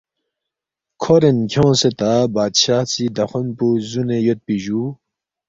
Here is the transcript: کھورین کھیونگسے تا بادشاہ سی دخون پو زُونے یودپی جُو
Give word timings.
کھورین 1.01 1.37
کھیونگسے 1.51 1.89
تا 1.99 2.11
بادشاہ 2.35 2.83
سی 2.91 3.03
دخون 3.17 3.47
پو 3.57 3.67
زُونے 3.89 4.17
یودپی 4.25 4.55
جُو 4.63 4.81